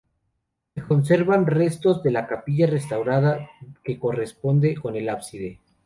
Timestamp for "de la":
2.01-2.25